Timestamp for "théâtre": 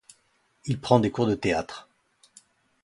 1.35-1.87